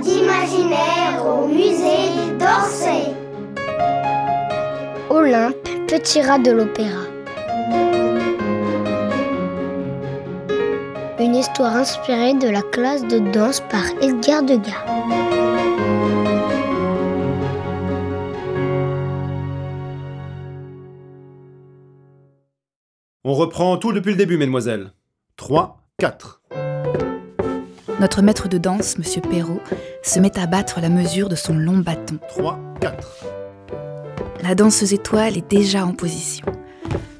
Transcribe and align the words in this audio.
d'imaginaire 0.00 1.24
au 1.26 1.46
musée 1.46 2.10
d'Orsay. 2.38 3.14
Olympe, 5.10 5.68
petit 5.86 6.22
rat 6.22 6.38
de 6.38 6.50
l'opéra. 6.50 7.04
Une 11.20 11.36
histoire 11.36 11.76
inspirée 11.76 12.34
de 12.34 12.48
la 12.48 12.62
classe 12.62 13.02
de 13.04 13.18
danse 13.32 13.60
par 13.60 13.84
Edgar 14.02 14.42
Degas. 14.42 14.84
On 23.26 23.32
reprend 23.32 23.78
tout 23.78 23.92
depuis 23.92 24.10
le 24.10 24.18
début, 24.18 24.36
mesdemoiselles. 24.36 24.92
3, 25.36 25.80
4. 25.98 26.42
Notre 28.00 28.22
maître 28.22 28.48
de 28.48 28.58
danse, 28.58 28.96
M. 28.96 29.22
Perrault, 29.22 29.60
se 30.02 30.18
met 30.18 30.36
à 30.38 30.46
battre 30.46 30.80
la 30.80 30.88
mesure 30.88 31.28
de 31.28 31.36
son 31.36 31.54
long 31.54 31.78
bâton. 31.78 32.18
3, 32.28 32.58
4. 32.80 33.26
La 34.42 34.54
danseuse 34.54 34.92
étoile 34.92 35.36
est 35.36 35.48
déjà 35.48 35.86
en 35.86 35.92
position. 35.92 36.46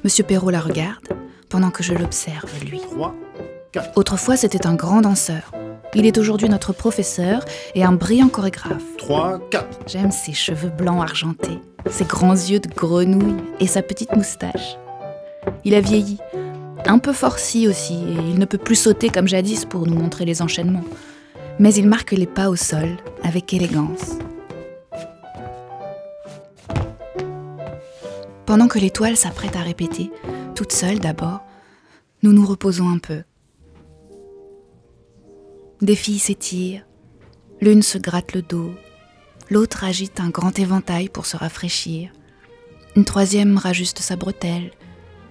M. 0.03 0.25
Perrault 0.27 0.49
la 0.49 0.59
regarde, 0.59 1.07
pendant 1.49 1.71
que 1.71 1.81
je 1.81 1.93
l'observe, 1.93 2.51
lui. 2.65 2.81
3, 2.81 3.15
4. 3.71 3.97
Autrefois, 3.97 4.35
c'était 4.35 4.67
un 4.67 4.75
grand 4.75 5.01
danseur. 5.01 5.51
Il 5.93 6.05
est 6.05 6.17
aujourd'hui 6.17 6.49
notre 6.49 6.73
professeur 6.73 7.45
et 7.73 7.85
un 7.85 7.93
brillant 7.93 8.27
chorégraphe. 8.27 8.83
3, 8.97 9.39
4. 9.49 9.79
J'aime 9.87 10.11
ses 10.11 10.33
cheveux 10.33 10.69
blancs 10.69 11.01
argentés, 11.01 11.59
ses 11.89 12.03
grands 12.03 12.33
yeux 12.33 12.59
de 12.59 12.67
grenouille 12.67 13.37
et 13.61 13.67
sa 13.67 13.81
petite 13.81 14.13
moustache. 14.13 14.77
Il 15.63 15.73
a 15.73 15.79
vieilli, 15.79 16.17
un 16.87 16.99
peu 16.99 17.13
forci 17.13 17.67
aussi, 17.67 17.93
et 17.93 18.29
il 18.29 18.39
ne 18.39 18.45
peut 18.45 18.57
plus 18.57 18.75
sauter 18.75 19.09
comme 19.09 19.27
jadis 19.27 19.65
pour 19.65 19.87
nous 19.87 19.95
montrer 19.95 20.25
les 20.25 20.41
enchaînements. 20.41 20.83
Mais 21.59 21.73
il 21.73 21.87
marque 21.87 22.11
les 22.11 22.27
pas 22.27 22.49
au 22.49 22.55
sol 22.55 22.97
avec 23.23 23.53
élégance. 23.53 24.17
Pendant 28.45 28.67
que 28.67 28.79
l'étoile 28.79 29.17
s'apprête 29.17 29.55
à 29.55 29.61
répéter, 29.61 30.11
toute 30.53 30.71
seule 30.71 30.99
d'abord, 30.99 31.41
nous 32.23 32.31
nous 32.31 32.45
reposons 32.45 32.89
un 32.89 32.99
peu. 32.99 33.23
Des 35.81 35.95
filles 35.95 36.19
s'étirent, 36.19 36.85
l'une 37.61 37.81
se 37.81 37.97
gratte 37.97 38.33
le 38.33 38.41
dos, 38.41 38.71
l'autre 39.49 39.83
agite 39.83 40.19
un 40.19 40.29
grand 40.29 40.57
éventail 40.57 41.09
pour 41.09 41.25
se 41.25 41.37
rafraîchir, 41.37 42.11
une 42.95 43.05
troisième 43.05 43.57
rajuste 43.57 43.99
sa 43.99 44.15
bretelle, 44.15 44.71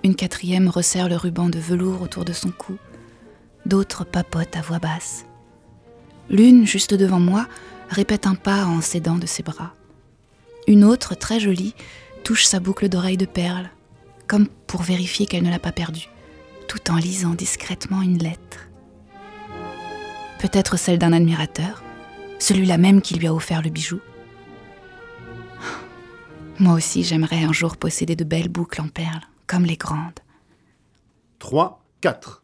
une 0.05 0.15
quatrième 0.15 0.69
resserre 0.69 1.09
le 1.09 1.17
ruban 1.17 1.49
de 1.49 1.59
velours 1.59 2.03
autour 2.03 2.27
de 2.27 2.35
son 2.35 2.51
cou. 2.51 2.77
D'autres 3.65 4.05
papotent 4.05 4.55
à 4.55 4.61
voix 4.61 4.79
basse. 4.79 5.25
L'une, 6.29 6.67
juste 6.67 6.93
devant 6.93 7.21
moi, 7.21 7.49
répète 7.89 8.27
un 8.27 8.35
pas 8.35 8.67
en 8.67 8.83
s'aidant 8.83 9.17
de 9.17 9.27
ses 9.27 9.43
bras. 9.43 9.75
Une 10.69 10.85
autre, 10.85 11.15
très 11.15 11.41
jolie, 11.41 11.75
touche 12.23 12.45
sa 12.45 12.61
boucle 12.61 12.91
d'oreille 12.91 13.17
de 13.17 13.25
perles, 13.25 13.71
comme 14.27 14.47
pour 14.67 14.83
vérifier 14.83 15.25
qu'elle 15.25 15.43
ne 15.43 15.51
l'a 15.51 15.59
pas 15.59 15.73
perdue, 15.73 16.11
tout 16.69 16.91
en 16.91 16.97
lisant 16.97 17.35
discrètement 17.35 18.03
une 18.03 18.19
lettre. 18.19 18.69
Peut-être 20.39 20.79
celle 20.79 20.99
d'un 20.99 21.15
admirateur, 21.15 21.83
celui-là 22.39 22.77
même 22.77 23.01
qui 23.01 23.15
lui 23.15 23.27
a 23.27 23.35
offert 23.35 23.63
le 23.63 23.71
bijou. 23.71 24.01
Moi 26.59 26.75
aussi, 26.75 27.05
j'aimerais 27.05 27.43
un 27.43 27.53
jour 27.53 27.79
posséder 27.79 28.17
de 28.17 28.25
belles 28.25 28.51
boucles 28.51 28.83
en 28.83 28.89
perles 28.89 29.27
comme 29.55 29.67
les 29.67 29.77
grandes. 29.77 30.19
3, 31.39 31.81
4. 32.01 32.43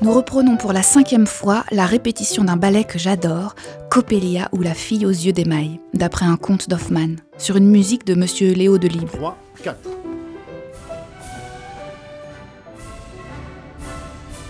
Nous 0.00 0.10
reprenons 0.10 0.56
pour 0.56 0.72
la 0.72 0.82
cinquième 0.82 1.26
fois 1.26 1.66
la 1.70 1.84
répétition 1.84 2.44
d'un 2.44 2.56
ballet 2.56 2.84
que 2.84 2.98
j'adore, 2.98 3.54
Coppelia 3.90 4.48
ou 4.52 4.62
La 4.62 4.72
fille 4.72 5.04
aux 5.04 5.10
yeux 5.10 5.34
d'émail, 5.34 5.80
d'après 5.92 6.24
un 6.24 6.38
conte 6.38 6.70
d'Hoffmann, 6.70 7.16
sur 7.36 7.56
une 7.56 7.68
musique 7.68 8.06
de 8.06 8.14
Monsieur 8.14 8.54
Léo 8.54 8.78
Delibes. 8.78 9.10
3, 9.10 9.36
4. 9.62 9.78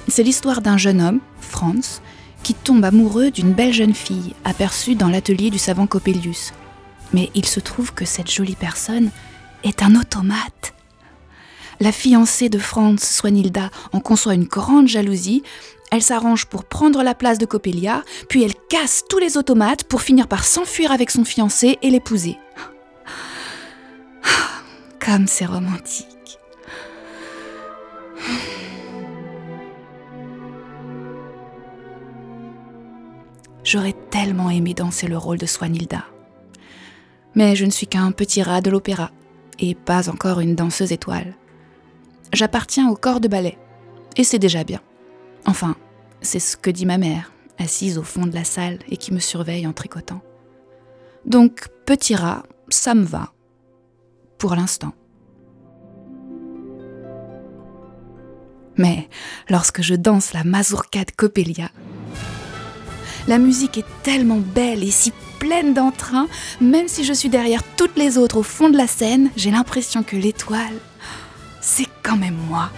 C'est 0.06 0.22
l'histoire 0.22 0.60
d'un 0.60 0.76
jeune 0.76 1.00
homme, 1.00 1.18
Franz, 1.40 2.00
qui 2.44 2.54
tombe 2.54 2.84
amoureux 2.84 3.32
d'une 3.32 3.52
belle 3.52 3.72
jeune 3.72 3.94
fille 3.94 4.34
aperçue 4.44 4.94
dans 4.94 5.08
l'atelier 5.08 5.50
du 5.50 5.58
savant 5.58 5.88
Coppelius, 5.88 6.52
mais 7.12 7.30
il 7.34 7.46
se 7.46 7.60
trouve 7.60 7.92
que 7.94 8.04
cette 8.04 8.30
jolie 8.30 8.56
personne 8.56 9.10
est 9.64 9.82
un 9.82 9.94
automate. 9.96 10.74
La 11.80 11.92
fiancée 11.92 12.48
de 12.48 12.58
Franz, 12.58 13.04
Swanhilda, 13.04 13.70
en 13.92 14.00
conçoit 14.00 14.32
une 14.34 14.44
grande 14.44 14.88
jalousie. 14.88 15.42
Elle 15.90 16.02
s'arrange 16.02 16.46
pour 16.46 16.64
prendre 16.64 17.02
la 17.02 17.14
place 17.14 17.36
de 17.38 17.44
Coppelia, 17.44 18.02
puis 18.28 18.42
elle 18.42 18.54
casse 18.68 19.04
tous 19.08 19.18
les 19.18 19.36
automates 19.36 19.84
pour 19.84 20.00
finir 20.02 20.26
par 20.26 20.44
s'enfuir 20.44 20.90
avec 20.90 21.10
son 21.10 21.24
fiancé 21.24 21.78
et 21.82 21.90
l'épouser. 21.90 22.38
Comme 25.04 25.26
c'est 25.26 25.44
romantique. 25.46 26.06
J'aurais 33.64 33.94
tellement 34.10 34.48
aimé 34.48 34.72
danser 34.74 35.08
le 35.08 35.18
rôle 35.18 35.38
de 35.38 35.46
Swanhilda. 35.46 36.04
Mais 37.36 37.54
je 37.54 37.64
ne 37.64 37.70
suis 37.70 37.86
qu'un 37.86 38.10
petit 38.10 38.42
rat 38.42 38.60
de 38.60 38.70
l'opéra, 38.70 39.12
et 39.60 39.76
pas 39.76 40.08
encore 40.08 40.40
une 40.40 40.56
danseuse 40.56 40.90
étoile. 40.90 41.34
J'appartiens 42.32 42.90
au 42.90 42.96
corps 42.96 43.20
de 43.20 43.28
ballet, 43.28 43.56
et 44.16 44.24
c'est 44.24 44.40
déjà 44.40 44.64
bien. 44.64 44.80
Enfin, 45.46 45.76
c'est 46.22 46.40
ce 46.40 46.56
que 46.56 46.70
dit 46.70 46.86
ma 46.86 46.98
mère, 46.98 47.30
assise 47.58 47.98
au 47.98 48.02
fond 48.02 48.26
de 48.26 48.34
la 48.34 48.44
salle 48.44 48.78
et 48.88 48.96
qui 48.96 49.12
me 49.12 49.20
surveille 49.20 49.66
en 49.66 49.72
tricotant. 49.72 50.22
Donc, 51.24 51.68
petit 51.84 52.14
rat, 52.14 52.42
ça 52.68 52.94
me 52.94 53.04
va. 53.04 53.32
Pour 54.38 54.54
l'instant. 54.54 54.92
Mais 58.76 59.08
lorsque 59.48 59.82
je 59.82 59.94
danse 59.94 60.32
la 60.34 60.44
mazurka 60.44 61.04
de 61.04 61.10
Coppelia, 61.10 61.70
la 63.26 63.38
musique 63.38 63.78
est 63.78 63.86
tellement 64.02 64.38
belle 64.38 64.84
et 64.84 64.90
si 64.90 65.12
pleine 65.38 65.74
d'entrain, 65.74 66.28
même 66.60 66.88
si 66.88 67.04
je 67.04 67.12
suis 67.12 67.28
derrière 67.28 67.62
toutes 67.76 67.96
les 67.96 68.18
autres 68.18 68.38
au 68.38 68.42
fond 68.42 68.68
de 68.68 68.76
la 68.76 68.86
scène, 68.86 69.30
j'ai 69.36 69.50
l'impression 69.50 70.02
que 70.02 70.16
l'étoile, 70.16 70.78
c'est 71.60 71.88
quand 72.02 72.16
même 72.16 72.38
moi. 72.48 72.70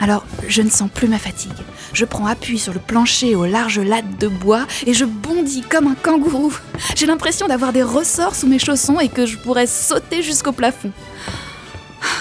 Alors, 0.00 0.24
je 0.46 0.62
ne 0.62 0.70
sens 0.70 0.90
plus 0.90 1.08
ma 1.08 1.18
fatigue. 1.18 1.52
Je 1.92 2.04
prends 2.04 2.26
appui 2.26 2.58
sur 2.58 2.72
le 2.72 2.80
plancher 2.80 3.34
aux 3.34 3.46
larges 3.46 3.80
lattes 3.80 4.18
de 4.18 4.28
bois 4.28 4.66
et 4.86 4.94
je 4.94 5.04
bondis 5.04 5.62
comme 5.62 5.86
un 5.86 5.94
kangourou. 5.94 6.52
J'ai 6.96 7.06
l'impression 7.06 7.48
d'avoir 7.48 7.72
des 7.72 7.82
ressorts 7.82 8.34
sous 8.34 8.46
mes 8.46 8.58
chaussons 8.58 9.00
et 9.00 9.08
que 9.08 9.26
je 9.26 9.36
pourrais 9.38 9.66
sauter 9.66 10.22
jusqu'au 10.22 10.52
plafond. 10.52 10.92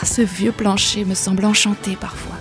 Ce 0.03 0.21
vieux 0.21 0.51
plancher 0.51 1.05
me 1.05 1.13
semble 1.13 1.45
enchanté 1.45 1.95
parfois. 1.95 2.37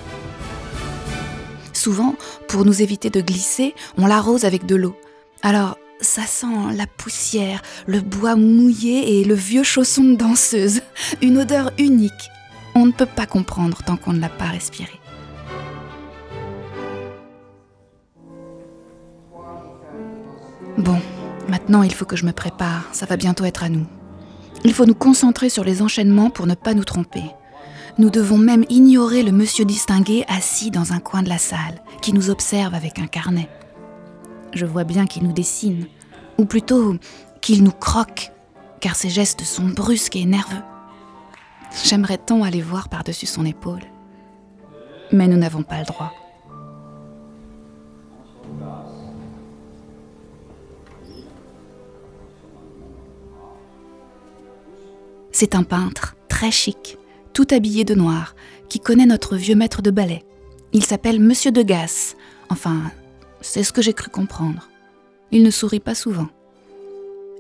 Souvent, 1.86 2.16
pour 2.48 2.64
nous 2.64 2.82
éviter 2.82 3.10
de 3.10 3.20
glisser, 3.20 3.72
on 3.97 4.08
l'arrose 4.08 4.44
avec 4.44 4.66
de 4.66 4.74
l'eau. 4.74 4.97
Alors, 5.42 5.78
ça 6.00 6.22
sent 6.22 6.74
la 6.74 6.88
poussière, 6.88 7.62
le 7.86 8.00
bois 8.00 8.34
mouillé 8.34 9.20
et 9.20 9.24
le 9.24 9.34
vieux 9.34 9.62
chausson 9.62 10.02
de 10.02 10.16
danseuse. 10.16 10.80
Une 11.22 11.38
odeur 11.38 11.70
unique. 11.78 12.10
On 12.74 12.86
ne 12.86 12.91
peut 12.91 13.06
pas 13.06 13.26
comprendre 13.26 13.84
tant 13.84 13.97
qu'on 13.97 14.14
ne 14.14 14.20
l'a 14.20 14.28
pas 14.28 14.47
respiré. 14.47 14.98
Bon, 20.78 20.98
maintenant 21.47 21.84
il 21.84 21.94
faut 21.94 22.04
que 22.04 22.16
je 22.16 22.26
me 22.26 22.32
prépare, 22.32 22.88
ça 22.91 23.06
va 23.06 23.16
bientôt 23.16 23.44
être 23.44 23.62
à 23.62 23.68
nous. 23.68 23.86
Il 24.64 24.74
faut 24.74 24.86
nous 24.86 24.97
concentrer 24.97 25.50
sur 25.50 25.62
les 25.62 25.82
enchaînements 25.82 26.30
pour 26.30 26.48
ne 26.48 26.56
pas 26.56 26.74
nous 26.74 26.82
tromper. 26.82 27.22
Nous 27.98 28.10
devons 28.10 28.37
même 28.37 28.66
ignorer 28.69 29.22
le 29.22 29.33
monsieur 29.33 29.65
distingué 29.65 30.27
assis 30.28 30.71
dans 30.71 30.93
un 30.93 31.01
coin 31.01 31.22
de 31.22 31.31
la 31.31 31.39
salle, 31.39 31.81
qui 32.03 32.13
nous 32.13 32.28
observe 32.28 32.75
avec 32.75 32.98
un 32.98 33.07
carnet. 33.07 33.48
Je 34.53 34.66
vois 34.66 34.84
bien 34.84 35.07
qu'il 35.07 35.22
nous 35.22 35.33
dessine, 35.33 35.87
ou 36.37 36.45
plutôt 36.45 36.97
qu'il 37.41 37.65
nous 37.65 37.72
croque, 37.72 38.33
car 38.81 38.97
ses 38.97 39.09
gestes 39.09 39.45
sont 39.45 39.65
brusques 39.65 40.16
et 40.16 40.27
nerveux. 40.27 40.63
J'aimerais 41.84 42.19
tant 42.19 42.43
aller 42.43 42.60
voir 42.60 42.91
par-dessus 42.91 43.27
son 43.27 43.47
épaule. 43.47 43.83
Mais 45.10 45.27
nous 45.27 45.39
n'avons 45.39 45.63
pas 45.63 45.78
le 45.78 45.87
droit. 45.87 46.13
C'est 55.33 55.54
un 55.54 55.63
peintre 55.63 56.16
très 56.28 56.51
chic, 56.51 56.99
tout 57.36 57.48
habillé 57.50 57.84
de 57.84 57.94
noir, 57.94 58.34
qui 58.71 58.80
connaît 58.80 59.04
notre 59.04 59.36
vieux 59.36 59.54
maître 59.54 59.83
de 59.83 59.91
ballet. 59.91 60.24
Il 60.72 60.83
s'appelle 60.83 61.21
Monsieur 61.21 61.53
de 61.53 61.60
Gasse. 61.60 62.16
Enfin, 62.48 62.91
c'est 63.42 63.62
ce 63.62 63.74
que 63.74 63.83
j'ai 63.83 63.92
cru 63.92 64.09
comprendre. 64.09 64.71
Il 65.33 65.42
ne 65.42 65.50
sourit 65.50 65.80
pas 65.80 65.94
souvent. 65.94 66.28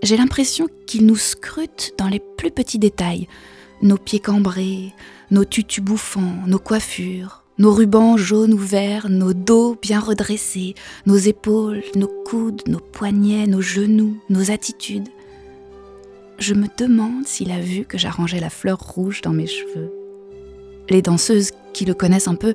J'ai 0.02 0.18
l'impression 0.18 0.68
qu'il 0.86 1.06
nous 1.06 1.16
scrute 1.16 1.94
dans 1.96 2.08
les 2.08 2.20
plus 2.20 2.50
petits 2.50 2.78
détails, 2.78 3.26
nos 3.80 3.96
pieds 3.96 4.20
cambrés, 4.20 4.92
nos 5.30 5.46
tutus 5.46 5.82
bouffants, 5.82 6.42
nos 6.46 6.58
coiffures, 6.58 7.44
nos 7.56 7.72
rubans 7.72 8.18
jaunes 8.18 8.52
ou 8.52 8.58
verts, 8.58 9.08
nos 9.08 9.32
dos 9.32 9.78
bien 9.80 10.00
redressés, 10.00 10.74
nos 11.06 11.16
épaules, 11.16 11.82
nos 11.94 12.10
coudes, 12.26 12.68
nos 12.68 12.80
poignets, 12.80 13.46
nos 13.46 13.62
genoux, 13.62 14.18
nos 14.28 14.50
attitudes. 14.50 15.08
Je 16.38 16.52
me 16.52 16.66
demande 16.76 17.26
s'il 17.26 17.50
a 17.50 17.60
vu 17.60 17.84
que 17.84 17.96
j'arrangeais 17.96 18.40
la 18.40 18.50
fleur 18.50 18.78
rouge 18.78 19.22
dans 19.22 19.32
mes 19.32 19.46
cheveux. 19.46 19.90
Les 20.90 21.00
danseuses 21.00 21.52
qui 21.72 21.84
le 21.84 21.94
connaissent 21.94 22.28
un 22.28 22.34
peu, 22.34 22.54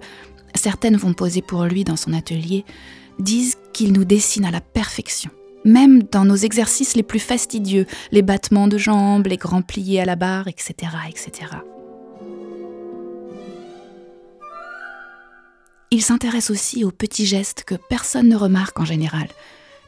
certaines 0.56 0.98
vont 0.98 1.14
poser 1.14 1.42
pour 1.42 1.64
lui 1.66 1.84
dans 1.84 1.96
son 1.96 2.14
atelier, 2.14 2.64
disent 3.20 3.58
qu'il 3.74 3.92
nous 3.92 4.06
dessine 4.06 4.46
à 4.46 4.52
la 4.52 4.62
perfection. 4.62 5.32
Même 5.66 6.04
dans 6.04 6.26
nos 6.26 6.36
exercices 6.36 6.96
les 6.96 7.04
plus 7.04 7.20
fastidieux, 7.20 7.86
les 8.12 8.22
battements 8.22 8.68
de 8.68 8.78
jambes, 8.78 9.28
les 9.28 9.38
grands 9.38 9.62
pliés 9.62 10.02
à 10.02 10.06
la 10.06 10.16
barre, 10.16 10.48
etc., 10.48 10.74
etc. 11.10 11.52
Il 15.92 16.02
s'intéresse 16.02 16.50
aussi 16.50 16.84
aux 16.84 16.92
petits 16.92 17.26
gestes 17.26 17.64
que 17.66 17.76
personne 17.76 18.30
ne 18.30 18.38
remarque 18.38 18.80
en 18.80 18.86
général. 18.86 19.28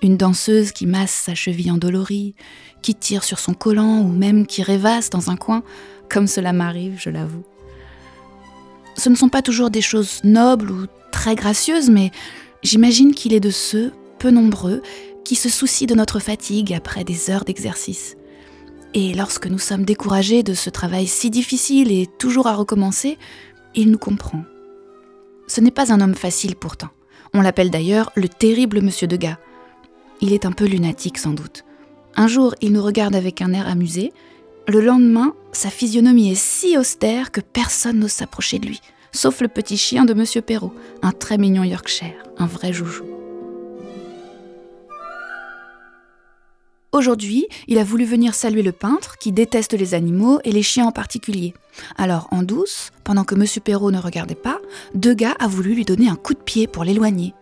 Une 0.04 0.18
danseuse 0.18 0.74
qui 0.74 0.86
masse 0.86 1.14
sa 1.14 1.34
cheville 1.34 1.72
endolorie, 1.72 2.36
qui 2.82 2.94
tire 2.94 3.24
sur 3.24 3.40
son 3.40 3.54
collant 3.54 4.02
ou 4.02 4.10
même 4.10 4.46
qui 4.46 4.62
rêvasse 4.62 5.10
dans 5.10 5.30
un 5.30 5.38
coin, 5.38 5.64
comme 6.10 6.28
cela 6.28 6.52
m'arrive, 6.52 7.00
je 7.00 7.10
l'avoue. 7.10 7.46
Ce 8.98 9.08
ne 9.08 9.16
sont 9.16 9.30
pas 9.30 9.42
toujours 9.42 9.70
des 9.70 9.82
choses 9.82 10.20
nobles 10.26 10.72
ou 10.72 10.88
très 11.14 11.36
gracieuses, 11.36 11.90
mais 11.90 12.12
j'imagine 12.64 13.16
qu'il 13.16 13.34
est 13.34 13.40
de 13.40 13.50
ceux, 13.50 13.94
peu 14.20 14.30
nombreux, 14.30 14.82
qui 15.24 15.36
se 15.36 15.48
soucient 15.48 15.88
de 15.88 15.96
notre 15.96 16.20
fatigue 16.20 16.74
après 16.74 17.06
des 17.06 17.30
heures 17.30 17.46
d'exercice. 17.46 18.18
Et 18.94 19.14
lorsque 19.14 19.48
nous 19.48 19.58
sommes 19.58 19.86
découragés 19.86 20.44
de 20.44 20.54
ce 20.54 20.70
travail 20.70 21.08
si 21.08 21.30
difficile 21.30 21.94
et 21.94 22.10
toujours 22.20 22.48
à 22.48 22.56
recommencer, 22.56 23.18
il 23.74 23.90
nous 23.90 23.98
comprend. 23.98 24.44
Ce 25.48 25.62
n'est 25.62 25.72
pas 25.72 25.94
un 25.94 26.02
homme 26.02 26.16
facile 26.16 26.58
pourtant. 26.58 26.90
On 27.34 27.40
l'appelle 27.40 27.72
d'ailleurs 27.72 28.12
le 28.16 28.28
terrible 28.28 28.82
monsieur 28.82 29.08
Degas. 29.08 29.38
Il 30.24 30.32
est 30.32 30.46
un 30.46 30.54
peu 30.54 30.64
lunatique 30.64 31.18
sans 31.18 31.34
doute. 31.34 31.66
Un 32.16 32.30
jour, 32.30 32.56
il 32.62 32.72
nous 32.72 32.82
regarde 32.82 33.14
avec 33.14 33.42
un 33.42 33.52
air 33.52 33.68
amusé. 33.68 34.14
Le 34.70 34.80
lendemain, 34.80 35.34
sa 35.52 35.70
physionomie 35.70 36.32
est 36.32 36.42
si 36.42 36.78
austère 36.78 37.30
que 37.30 37.42
personne 37.42 38.00
n'ose 38.00 38.14
s'approcher 38.14 38.58
de 38.58 38.68
lui, 38.68 38.80
sauf 39.12 39.42
le 39.42 39.50
petit 39.50 39.76
chien 39.76 40.06
de 40.06 40.14
monsieur 40.14 40.42
Perrault, 40.42 40.74
un 41.02 41.12
très 41.12 41.38
mignon 41.38 41.66
Yorkshire, 41.66 42.24
un 42.38 42.46
vrai 42.46 42.72
joujou. 42.72 43.04
Aujourd'hui, 46.94 47.48
il 47.68 47.78
a 47.78 47.84
voulu 47.84 48.06
venir 48.06 48.34
saluer 48.34 48.64
le 48.64 48.72
peintre, 48.72 49.18
qui 49.18 49.34
déteste 49.34 49.74
les 49.74 49.94
animaux 49.94 50.40
et 50.46 50.54
les 50.54 50.64
chiens 50.64 50.86
en 50.86 50.94
particulier. 50.94 51.54
Alors, 51.98 52.30
en 52.32 52.44
douce, 52.44 52.92
pendant 53.04 53.26
que 53.26 53.36
M. 53.36 53.44
Perrault 53.62 53.92
ne 53.92 54.00
regardait 54.00 54.36
pas, 54.36 54.62
Degas 54.96 55.36
a 55.40 55.50
voulu 55.50 55.76
lui 55.76 55.84
donner 55.84 56.08
un 56.08 56.16
coup 56.16 56.34
de 56.34 56.40
pied 56.40 56.68
pour 56.68 56.86
l'éloigner. 56.86 57.34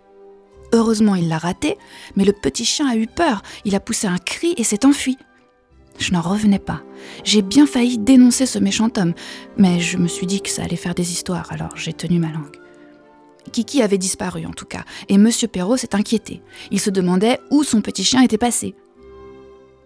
Heureusement, 0.74 1.16
il 1.16 1.28
l'a 1.28 1.38
raté, 1.38 1.78
mais 2.16 2.24
le 2.24 2.34
petit 2.34 2.66
chien 2.66 2.88
a 2.90 2.96
eu 2.96 3.08
peur, 3.08 3.42
il 3.66 3.76
a 3.76 3.80
poussé 3.80 4.08
un 4.08 4.18
cri 4.18 4.54
et 4.58 4.64
s'est 4.64 4.86
enfui. 4.86 5.18
Je 6.00 6.12
n'en 6.14 6.22
revenais 6.22 6.60
pas. 6.60 6.82
J'ai 7.24 7.42
bien 7.42 7.68
failli 7.68 7.98
dénoncer 7.98 8.46
ce 8.46 8.58
méchant 8.60 8.90
homme, 8.98 9.14
mais 9.58 9.80
je 9.80 9.98
me 9.98 10.08
suis 10.08 10.26
dit 10.26 10.42
que 10.42 10.50
ça 10.50 10.64
allait 10.64 10.76
faire 10.76 10.96
des 10.96 11.12
histoires, 11.12 11.52
alors 11.52 11.76
j'ai 11.76 11.94
tenu 11.94 12.20
ma 12.20 12.32
langue. 12.32 12.58
Kiki 13.52 13.82
avait 13.82 13.98
disparu 13.98 14.46
en 14.46 14.52
tout 14.52 14.66
cas, 14.66 14.84
et 15.10 15.16
M. 15.16 15.30
Perrault 15.52 15.78
s'est 15.78 15.96
inquiété. 15.96 16.42
Il 16.72 16.80
se 16.80 16.90
demandait 16.90 17.40
où 17.50 17.64
son 17.64 17.82
petit 17.82 18.04
chien 18.04 18.22
était 18.22 18.38
passé. 18.38 18.76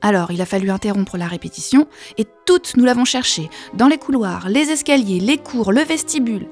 Alors 0.01 0.31
il 0.31 0.41
a 0.41 0.45
fallu 0.45 0.69
interrompre 0.69 1.17
la 1.17 1.27
répétition 1.27 1.87
et 2.17 2.27
toutes 2.45 2.77
nous 2.77 2.85
l'avons 2.85 3.05
cherché, 3.05 3.49
dans 3.73 3.87
les 3.87 3.97
couloirs, 3.97 4.49
les 4.49 4.69
escaliers, 4.69 5.19
les 5.19 5.37
cours, 5.37 5.71
le 5.71 5.81
vestibule. 5.81 6.47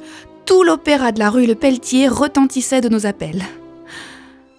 Tout 0.46 0.64
l'opéra 0.64 1.12
de 1.12 1.20
la 1.20 1.30
rue 1.30 1.46
Le 1.46 1.56
Pelletier 1.56 2.08
retentissait 2.08 2.82
de 2.82 2.90
nos 2.90 3.06
appels. 3.06 3.44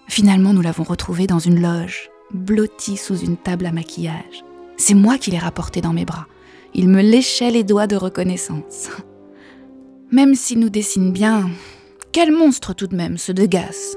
Finalement, 0.08 0.52
nous 0.52 0.62
l'avons 0.62 0.84
retrouvé 0.84 1.26
dans 1.26 1.38
une 1.38 1.60
loge, 1.60 2.10
blotti 2.32 2.96
sous 2.96 3.18
une 3.18 3.36
table 3.36 3.66
à 3.66 3.72
maquillage. 3.72 4.44
C'est 4.76 4.94
moi 4.94 5.18
qui 5.18 5.30
l'ai 5.30 5.38
rapporté 5.38 5.80
dans 5.80 5.92
mes 5.92 6.04
bras. 6.04 6.26
Il 6.74 6.88
me 6.88 7.00
léchait 7.00 7.50
les 7.50 7.64
doigts 7.64 7.86
de 7.86 7.96
reconnaissance. 7.96 8.88
Même 10.10 10.34
s'il 10.34 10.58
nous 10.58 10.70
dessine 10.70 11.12
bien, 11.12 11.50
quel 12.12 12.32
monstre 12.32 12.74
tout 12.74 12.86
de 12.86 12.94
même, 12.94 13.18
ce 13.18 13.32
Degas. 13.32 13.96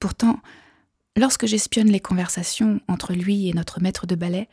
Pourtant, 0.00 0.40
lorsque 1.16 1.46
j'espionne 1.46 1.88
les 1.88 2.00
conversations 2.00 2.80
entre 2.88 3.12
lui 3.12 3.48
et 3.48 3.52
notre 3.52 3.80
maître 3.80 4.06
de 4.06 4.14
ballet, 4.14 4.48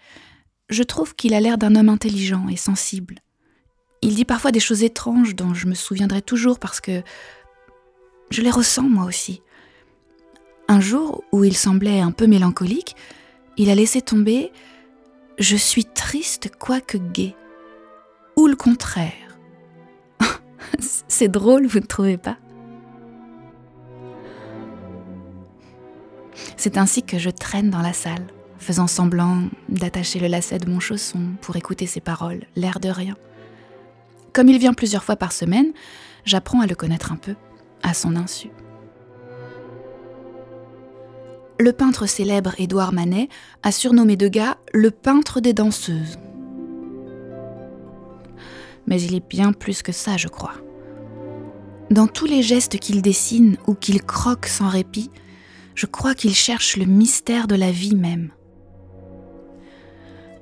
je 0.69 0.83
trouve 0.83 1.15
qu'il 1.15 1.33
a 1.33 1.39
l'air 1.39 1.57
d'un 1.57 1.75
homme 1.75 1.89
intelligent 1.89 2.47
et 2.47 2.57
sensible. 2.57 3.19
Il 4.03 4.15
dit 4.15 4.25
parfois 4.25 4.51
des 4.51 4.59
choses 4.59 4.83
étranges 4.83 5.33
dont 5.33 5.53
je 5.53 5.65
me 5.65 5.73
souviendrai 5.73 6.21
toujours 6.21 6.59
parce 6.59 6.81
que 6.81 7.03
je 8.31 8.41
les 8.41 8.51
ressens 8.51 8.83
moi 8.83 9.05
aussi. 9.05 9.41
Un 10.67 10.81
jour 10.81 11.23
où 11.31 11.45
il 11.45 11.55
semblait 11.55 12.01
un 12.01 12.11
peu 12.11 12.27
mélancolique, 12.27 12.97
il 13.55 13.69
a 13.69 13.75
laissé 13.75 14.01
tomber 14.01 14.51
Je 15.39 15.55
suis 15.55 15.85
triste 15.85 16.51
quoique 16.59 16.97
gai. 16.97 17.33
Ou 18.35 18.47
le 18.47 18.57
contraire. 18.57 19.37
C'est 21.07 21.29
drôle, 21.29 21.65
vous 21.65 21.79
ne 21.79 21.85
trouvez 21.85 22.17
pas? 22.17 22.37
C'est 26.57 26.77
ainsi 26.77 27.03
que 27.03 27.17
je 27.17 27.29
traîne 27.29 27.69
dans 27.69 27.81
la 27.81 27.93
salle, 27.93 28.27
faisant 28.57 28.87
semblant 28.87 29.43
d'attacher 29.69 30.19
le 30.19 30.27
lacet 30.27 30.57
de 30.57 30.69
mon 30.69 30.81
chausson 30.81 31.21
pour 31.39 31.55
écouter 31.55 31.85
ses 31.85 32.01
paroles, 32.01 32.41
l'air 32.57 32.81
de 32.81 32.89
rien. 32.89 33.15
Comme 34.33 34.49
il 34.49 34.57
vient 34.57 34.73
plusieurs 34.73 35.03
fois 35.03 35.15
par 35.15 35.31
semaine, 35.31 35.73
j'apprends 36.25 36.61
à 36.61 36.65
le 36.65 36.75
connaître 36.75 37.11
un 37.11 37.17
peu, 37.17 37.35
à 37.83 37.93
son 37.93 38.15
insu. 38.15 38.49
Le 41.59 41.71
peintre 41.71 42.07
célèbre 42.07 42.55
Édouard 42.57 42.93
Manet 42.93 43.29
a 43.61 43.71
surnommé 43.71 44.15
Degas 44.15 44.57
le 44.73 44.89
peintre 44.89 45.39
des 45.39 45.53
danseuses. 45.53 46.17
Mais 48.87 49.01
il 49.01 49.15
est 49.15 49.29
bien 49.29 49.53
plus 49.53 49.83
que 49.83 49.91
ça, 49.91 50.17
je 50.17 50.27
crois. 50.27 50.55
Dans 51.91 52.07
tous 52.07 52.25
les 52.25 52.41
gestes 52.41 52.79
qu'il 52.79 53.03
dessine 53.03 53.57
ou 53.67 53.75
qu'il 53.75 54.01
croque 54.01 54.47
sans 54.47 54.67
répit, 54.67 55.11
je 55.75 55.85
crois 55.85 56.15
qu'il 56.15 56.33
cherche 56.33 56.75
le 56.75 56.85
mystère 56.85 57.47
de 57.47 57.55
la 57.55 57.71
vie 57.71 57.95
même. 57.95 58.31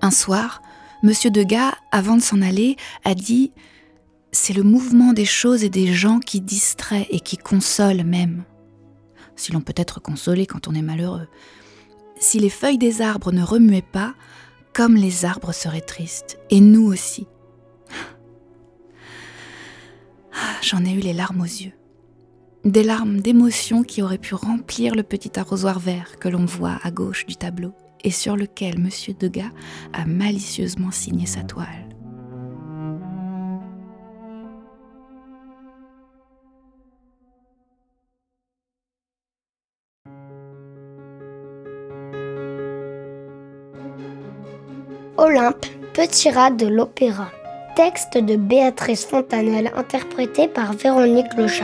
Un 0.01 0.11
soir, 0.11 0.61
M. 1.03 1.11
Degas, 1.29 1.73
avant 1.91 2.15
de 2.15 2.21
s'en 2.21 2.41
aller, 2.41 2.77
a 3.03 3.15
dit 3.15 3.51
C'est 4.31 4.53
le 4.53 4.63
mouvement 4.63 5.13
des 5.13 5.25
choses 5.25 5.63
et 5.63 5.69
des 5.69 5.93
gens 5.93 6.19
qui 6.19 6.41
distrait 6.41 7.07
et 7.09 7.19
qui 7.19 7.37
console 7.37 8.03
même. 8.03 8.43
Si 9.35 9.51
l'on 9.51 9.61
peut 9.61 9.73
être 9.75 10.01
consolé 10.01 10.45
quand 10.45 10.67
on 10.67 10.73
est 10.73 10.81
malheureux. 10.81 11.27
Si 12.19 12.39
les 12.39 12.49
feuilles 12.49 12.77
des 12.77 13.01
arbres 13.01 13.31
ne 13.31 13.43
remuaient 13.43 13.81
pas, 13.81 14.13
comme 14.73 14.95
les 14.95 15.25
arbres 15.25 15.53
seraient 15.53 15.81
tristes, 15.81 16.37
et 16.49 16.61
nous 16.61 16.85
aussi. 16.85 17.27
Ah, 20.33 20.55
j'en 20.61 20.85
ai 20.85 20.91
eu 20.91 20.99
les 20.99 21.13
larmes 21.13 21.41
aux 21.41 21.45
yeux 21.45 21.73
des 22.65 22.83
larmes 22.83 23.21
d'émotion 23.21 23.83
qui 23.83 24.01
auraient 24.01 24.17
pu 24.17 24.35
remplir 24.35 24.93
le 24.93 25.03
petit 25.03 25.39
arrosoir 25.39 25.79
vert 25.79 26.17
que 26.19 26.29
l'on 26.29 26.45
voit 26.45 26.77
à 26.83 26.91
gauche 26.91 27.25
du 27.25 27.35
tableau 27.35 27.73
et 28.03 28.11
sur 28.11 28.35
lequel 28.35 28.75
M. 28.75 28.89
Degas 29.19 29.51
a 29.93 30.05
malicieusement 30.05 30.91
signé 30.91 31.25
sa 31.25 31.43
toile. 31.43 31.90
Olympe, 45.21 45.67
petit 45.93 46.31
rat 46.31 46.49
de 46.49 46.65
l'opéra. 46.65 47.29
Texte 47.75 48.17
de 48.17 48.35
Béatrice 48.35 49.05
Fontanelle 49.05 49.71
interprété 49.77 50.47
par 50.47 50.73
Véronique 50.73 51.33
Lochat. 51.37 51.63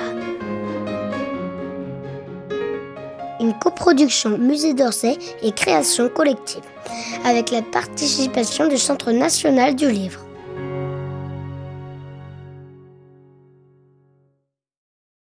une 3.40 3.54
coproduction 3.54 4.38
Musée 4.38 4.74
d'Orsay 4.74 5.16
et 5.44 5.52
création 5.52 6.10
collective, 6.10 6.64
avec 7.24 7.52
la 7.52 7.62
participation 7.62 8.68
du 8.68 8.78
Centre 8.78 9.12
national 9.12 9.76
du 9.76 9.90
livre. 9.90 10.27